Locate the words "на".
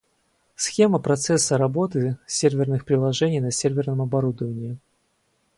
3.41-3.51